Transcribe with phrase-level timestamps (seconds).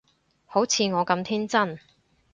[0.47, 1.77] 好似我咁天真